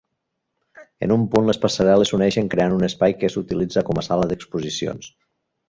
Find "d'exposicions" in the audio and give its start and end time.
4.33-5.15